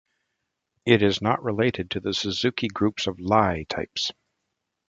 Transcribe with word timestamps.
It 0.83 1.03
is 1.03 1.21
not 1.21 1.43
related 1.43 1.91
to 1.91 1.99
the 1.99 2.15
Suzuki 2.15 2.67
groups 2.67 3.05
of 3.05 3.19
Lie 3.19 3.67
type. 3.69 3.95